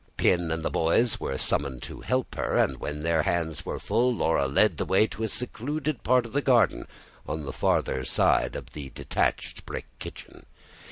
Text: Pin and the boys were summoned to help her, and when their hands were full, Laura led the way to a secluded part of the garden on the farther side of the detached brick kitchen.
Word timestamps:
Pin 0.17 0.49
and 0.49 0.63
the 0.63 0.71
boys 0.71 1.19
were 1.19 1.37
summoned 1.37 1.83
to 1.83 2.01
help 2.01 2.33
her, 2.33 2.57
and 2.57 2.79
when 2.79 3.03
their 3.03 3.21
hands 3.21 3.67
were 3.67 3.77
full, 3.77 4.11
Laura 4.11 4.47
led 4.47 4.77
the 4.77 4.85
way 4.85 5.05
to 5.05 5.21
a 5.21 5.27
secluded 5.27 6.01
part 6.01 6.25
of 6.25 6.33
the 6.33 6.41
garden 6.41 6.87
on 7.27 7.43
the 7.45 7.53
farther 7.53 8.03
side 8.03 8.55
of 8.55 8.71
the 8.71 8.89
detached 8.89 9.63
brick 9.63 9.85
kitchen. 9.99 10.47